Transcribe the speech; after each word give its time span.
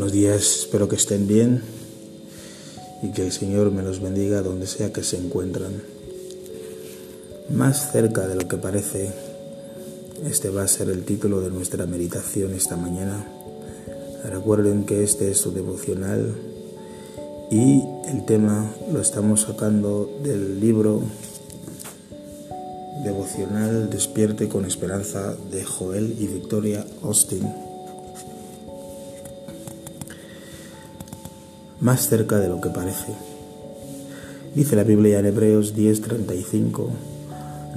Buenos 0.00 0.14
días, 0.14 0.60
espero 0.60 0.88
que 0.88 0.96
estén 0.96 1.26
bien 1.28 1.60
y 3.02 3.12
que 3.12 3.26
el 3.26 3.32
Señor 3.32 3.70
me 3.70 3.82
los 3.82 4.00
bendiga 4.00 4.40
donde 4.40 4.66
sea 4.66 4.94
que 4.94 5.02
se 5.02 5.18
encuentran. 5.18 5.82
Más 7.50 7.92
cerca 7.92 8.26
de 8.26 8.34
lo 8.34 8.48
que 8.48 8.56
parece, 8.56 9.12
este 10.24 10.48
va 10.48 10.62
a 10.62 10.68
ser 10.68 10.88
el 10.88 11.04
título 11.04 11.42
de 11.42 11.50
nuestra 11.50 11.84
meditación 11.84 12.54
esta 12.54 12.76
mañana. 12.76 13.26
Recuerden 14.24 14.86
que 14.86 15.04
este 15.04 15.30
es 15.30 15.36
su 15.36 15.52
devocional 15.52 16.34
y 17.50 17.82
el 18.08 18.24
tema 18.24 18.74
lo 18.90 19.02
estamos 19.02 19.42
sacando 19.42 20.10
del 20.22 20.60
libro 20.60 21.02
devocional 23.04 23.90
Despierte 23.90 24.48
con 24.48 24.64
Esperanza 24.64 25.36
de 25.50 25.62
Joel 25.62 26.16
y 26.18 26.26
Victoria 26.26 26.86
Austin. 27.02 27.69
Más 31.80 32.08
cerca 32.08 32.38
de 32.38 32.48
lo 32.48 32.60
que 32.60 32.70
parece. 32.70 33.14
Dice 34.54 34.76
la 34.76 34.84
Biblia 34.84 35.18
en 35.18 35.26
Hebreos 35.26 35.74
10:35, 35.74 36.88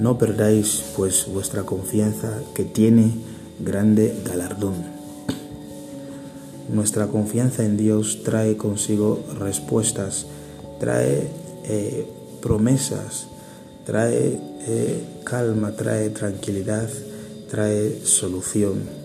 no 0.00 0.18
perdáis 0.18 0.84
pues 0.96 1.26
vuestra 1.32 1.62
confianza 1.62 2.40
que 2.54 2.64
tiene 2.64 3.12
grande 3.60 4.14
galardón. 4.24 4.74
Nuestra 6.72 7.06
confianza 7.08 7.64
en 7.64 7.76
Dios 7.76 8.22
trae 8.24 8.56
consigo 8.56 9.22
respuestas, 9.38 10.26
trae 10.80 11.28
eh, 11.64 12.06
promesas, 12.42 13.26
trae 13.86 14.40
eh, 14.66 15.04
calma, 15.24 15.72
trae 15.72 16.10
tranquilidad, 16.10 16.88
trae 17.50 18.00
solución 18.04 19.03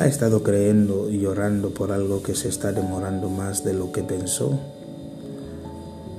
ha 0.00 0.06
estado 0.06 0.42
creyendo 0.42 1.10
y 1.10 1.18
llorando 1.18 1.74
por 1.74 1.92
algo 1.92 2.22
que 2.22 2.34
se 2.34 2.48
está 2.48 2.72
demorando 2.72 3.28
más 3.28 3.64
de 3.64 3.74
lo 3.74 3.92
que 3.92 4.02
pensó. 4.02 4.58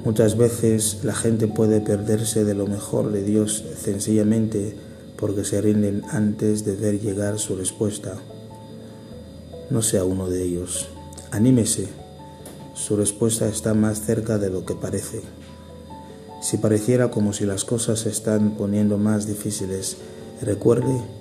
Muchas 0.05 0.37
veces 0.37 0.99
la 1.03 1.15
gente 1.15 1.47
puede 1.47 1.81
perderse 1.81 2.45
de 2.45 2.53
lo 2.53 2.67
mejor 2.67 3.11
de 3.11 3.23
Dios 3.23 3.65
sencillamente 3.81 4.75
porque 5.17 5.43
se 5.43 5.61
rinden 5.61 6.03
antes 6.11 6.63
de 6.63 6.75
ver 6.75 6.99
llegar 6.99 7.39
su 7.39 7.55
respuesta. 7.55 8.13
No 9.71 9.81
sea 9.81 10.03
uno 10.03 10.29
de 10.29 10.43
ellos. 10.43 10.89
Anímese. 11.31 11.87
Su 12.75 12.95
respuesta 12.95 13.47
está 13.47 13.73
más 13.73 14.01
cerca 14.01 14.37
de 14.37 14.51
lo 14.51 14.63
que 14.63 14.75
parece. 14.75 15.21
Si 16.39 16.57
pareciera 16.57 17.09
como 17.09 17.33
si 17.33 17.47
las 17.47 17.65
cosas 17.65 18.01
se 18.01 18.09
están 18.09 18.57
poniendo 18.57 18.99
más 18.99 19.25
difíciles, 19.25 19.97
recuerde 20.39 21.20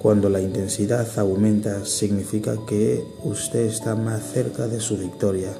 cuando 0.00 0.28
la 0.28 0.40
intensidad 0.40 1.06
aumenta 1.18 1.84
significa 1.84 2.56
que 2.66 3.04
usted 3.24 3.60
está 3.66 3.94
más 3.94 4.22
cerca 4.22 4.68
de 4.68 4.80
su 4.80 4.96
victoria. 4.96 5.52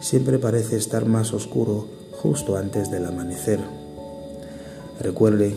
Siempre 0.00 0.38
parece 0.38 0.76
estar 0.76 1.06
más 1.06 1.32
oscuro 1.32 1.86
justo 2.12 2.56
antes 2.56 2.90
del 2.90 3.06
amanecer. 3.06 3.60
Recuerde, 5.00 5.54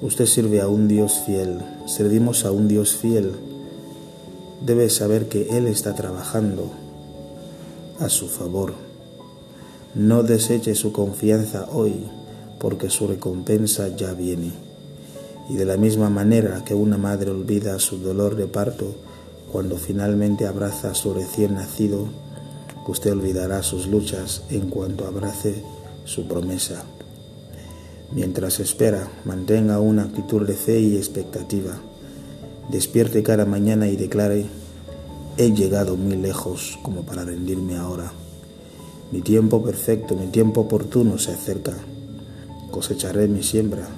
usted 0.00 0.26
sirve 0.26 0.60
a 0.60 0.68
un 0.68 0.88
Dios 0.88 1.22
fiel, 1.26 1.60
servimos 1.86 2.44
a 2.44 2.52
un 2.52 2.68
Dios 2.68 2.94
fiel. 2.94 3.32
Debe 4.64 4.88
saber 4.90 5.28
que 5.28 5.56
Él 5.56 5.66
está 5.66 5.94
trabajando 5.94 6.70
a 8.00 8.08
su 8.08 8.28
favor. 8.28 8.74
No 9.94 10.22
deseche 10.22 10.74
su 10.74 10.92
confianza 10.92 11.68
hoy, 11.72 12.06
porque 12.58 12.90
su 12.90 13.06
recompensa 13.06 13.88
ya 13.88 14.12
viene. 14.12 14.65
Y 15.48 15.54
de 15.54 15.64
la 15.64 15.76
misma 15.76 16.10
manera 16.10 16.64
que 16.64 16.74
una 16.74 16.98
madre 16.98 17.30
olvida 17.30 17.78
su 17.78 17.98
dolor 17.98 18.34
de 18.34 18.46
parto 18.46 18.94
cuando 19.52 19.76
finalmente 19.76 20.46
abraza 20.46 20.90
a 20.90 20.94
su 20.94 21.14
recién 21.14 21.54
nacido, 21.54 22.08
usted 22.86 23.12
olvidará 23.12 23.62
sus 23.62 23.86
luchas 23.86 24.42
en 24.50 24.68
cuanto 24.70 25.06
abrace 25.06 25.62
su 26.04 26.26
promesa. 26.26 26.84
Mientras 28.12 28.60
espera, 28.60 29.08
mantenga 29.24 29.80
una 29.80 30.02
actitud 30.04 30.46
de 30.46 30.54
fe 30.54 30.80
y 30.80 30.96
expectativa. 30.96 31.78
Despierte 32.70 33.22
cada 33.22 33.44
mañana 33.44 33.88
y 33.88 33.96
declare, 33.96 34.46
he 35.36 35.52
llegado 35.52 35.96
muy 35.96 36.16
lejos 36.16 36.78
como 36.82 37.02
para 37.02 37.24
rendirme 37.24 37.76
ahora. 37.76 38.12
Mi 39.12 39.20
tiempo 39.20 39.62
perfecto, 39.62 40.16
mi 40.16 40.26
tiempo 40.26 40.62
oportuno 40.62 41.18
se 41.18 41.32
acerca. 41.32 41.74
Cosecharé 42.70 43.28
mi 43.28 43.42
siembra 43.42 43.88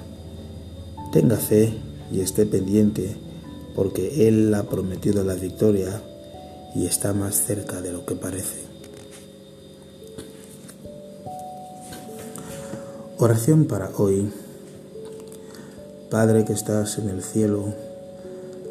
Tenga 1.11 1.37
fe 1.37 1.73
y 2.11 2.21
esté 2.21 2.45
pendiente 2.45 3.15
porque 3.75 4.27
Él 4.27 4.53
ha 4.53 4.63
prometido 4.63 5.23
la 5.23 5.33
victoria 5.33 6.03
y 6.75 6.85
está 6.85 7.13
más 7.13 7.35
cerca 7.35 7.81
de 7.81 7.91
lo 7.91 8.05
que 8.05 8.13
parece. 8.13 8.59
Oración 13.17 13.65
para 13.65 13.89
hoy. 13.97 14.31
Padre 16.11 16.45
que 16.45 16.53
estás 16.53 16.99
en 16.99 17.09
el 17.09 17.23
cielo, 17.23 17.73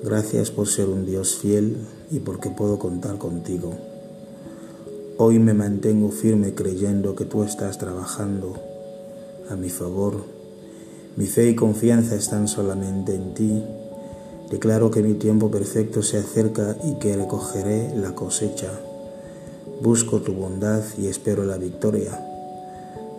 gracias 0.05 0.53
por 0.53 0.69
ser 0.69 0.89
un 0.89 1.07
Dios 1.07 1.37
fiel 1.37 1.77
y 2.13 2.21
porque 2.21 2.51
puedo 2.51 2.79
contar 2.79 3.19
contigo. 3.19 3.73
Hoy 5.17 5.41
me 5.41 5.55
mantengo 5.55 6.13
firme 6.13 6.55
creyendo 6.55 7.17
que 7.17 7.25
tú 7.25 7.43
estás 7.43 7.79
trabajando 7.79 8.55
a 9.51 9.57
mi 9.57 9.71
favor 9.71 10.38
mi 11.19 11.27
fe 11.27 11.51
y 11.51 11.57
confianza 11.57 12.15
están 12.15 12.47
solamente 12.47 13.13
en 13.13 13.35
ti. 13.35 13.65
Declaro 14.53 14.93
que 14.93 15.03
mi 15.03 15.15
tiempo 15.15 15.51
perfecto 15.51 16.01
se 16.01 16.17
acerca 16.17 16.77
y 16.85 16.95
que 17.01 17.17
recogeré 17.17 17.93
la 17.97 18.15
cosecha. 18.15 18.71
Busco 19.83 20.21
tu 20.21 20.33
bondad 20.33 20.85
y 20.97 21.09
espero 21.09 21.45
la 21.45 21.59
victoria. 21.59 22.25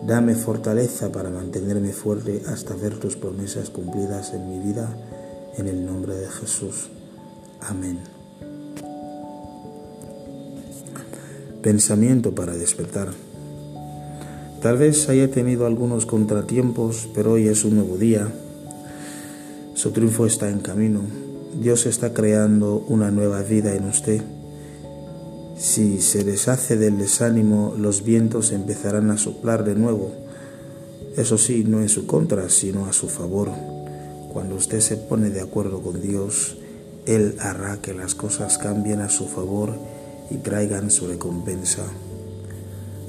Dame 0.06 0.34
fortaleza 0.34 1.12
para 1.12 1.28
mantenerme 1.28 1.92
fuerte 1.92 2.42
hasta 2.46 2.74
ver 2.74 2.98
tus 2.98 3.16
promesas 3.16 3.68
cumplidas 3.68 4.32
en 4.32 4.48
mi 4.48 4.66
vida, 4.66 4.96
en 5.58 5.68
el 5.68 5.84
nombre 5.84 6.14
de 6.14 6.28
Jesús. 6.30 6.88
Amén. 7.60 7.98
Pensamiento 11.60 12.34
para 12.34 12.54
despertar. 12.54 13.10
Tal 14.60 14.76
vez 14.76 15.08
haya 15.08 15.30
tenido 15.30 15.64
algunos 15.64 16.04
contratiempos, 16.04 17.08
pero 17.14 17.32
hoy 17.32 17.48
es 17.48 17.64
un 17.64 17.76
nuevo 17.76 17.96
día. 17.96 18.28
Su 19.72 19.90
triunfo 19.92 20.26
está 20.26 20.50
en 20.50 20.60
camino. 20.60 21.00
Dios 21.58 21.86
está 21.86 22.12
creando 22.12 22.84
una 22.86 23.10
nueva 23.10 23.40
vida 23.40 23.74
en 23.74 23.84
usted. 23.88 24.20
Si 25.56 26.02
se 26.02 26.24
deshace 26.24 26.76
del 26.76 26.98
desánimo, 26.98 27.74
los 27.78 28.04
vientos 28.04 28.52
empezarán 28.52 29.10
a 29.10 29.16
soplar 29.16 29.64
de 29.64 29.76
nuevo. 29.76 30.12
Eso 31.16 31.38
sí, 31.38 31.64
no 31.66 31.80
en 31.80 31.88
su 31.88 32.06
contra, 32.06 32.50
sino 32.50 32.84
a 32.84 32.92
su 32.92 33.08
favor. 33.08 33.50
Cuando 34.30 34.56
usted 34.56 34.80
se 34.80 34.98
pone 34.98 35.30
de 35.30 35.40
acuerdo 35.40 35.80
con 35.80 36.02
Dios, 36.02 36.58
Él 37.06 37.36
hará 37.40 37.78
que 37.80 37.94
las 37.94 38.14
cosas 38.14 38.58
cambien 38.58 39.00
a 39.00 39.08
su 39.08 39.26
favor 39.26 39.72
y 40.30 40.34
traigan 40.36 40.90
su 40.90 41.06
recompensa. 41.06 41.84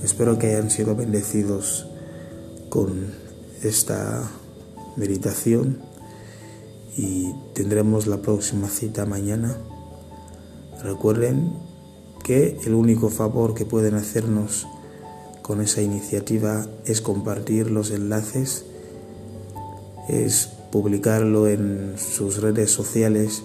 Espero 0.04 0.40
que 0.40 0.48
hayan 0.48 0.72
sido 0.72 0.96
bendecidos 0.96 1.88
con 2.70 3.14
esta 3.62 4.32
meditación 4.96 5.80
y 6.98 7.32
tendremos 7.54 8.08
la 8.08 8.18
próxima 8.18 8.68
cita 8.68 9.06
mañana. 9.06 9.56
Recuerden 10.84 11.54
que 12.24 12.58
el 12.66 12.74
único 12.74 13.10
favor 13.10 13.54
que 13.54 13.66
pueden 13.66 13.94
hacernos 13.94 14.68
con 15.44 15.62
esa 15.62 15.82
iniciativa 15.82 16.66
es 16.86 17.02
compartir 17.02 17.70
los 17.70 17.92
enlaces, 17.92 18.66
es 20.10 20.50
publicarlo 20.72 21.48
en 21.48 21.94
sus 21.98 22.42
redes 22.42 22.72
sociales 22.72 23.44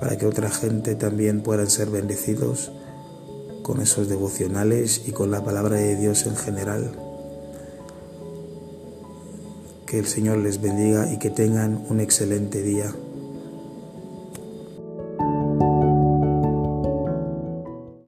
para 0.00 0.16
que 0.16 0.26
otra 0.26 0.50
gente 0.50 0.94
también 0.94 1.42
pueda 1.42 1.68
ser 1.68 1.90
bendecidos 1.90 2.72
con 3.62 3.80
esos 3.80 4.08
devocionales 4.08 5.02
y 5.06 5.12
con 5.12 5.30
la 5.30 5.44
palabra 5.44 5.76
de 5.76 5.96
Dios 5.96 6.26
en 6.26 6.36
general. 6.36 6.92
Que 9.86 9.98
el 9.98 10.06
Señor 10.06 10.38
les 10.38 10.60
bendiga 10.60 11.12
y 11.12 11.18
que 11.18 11.30
tengan 11.30 11.84
un 11.88 12.00
excelente 12.00 12.62
día. 12.62 12.92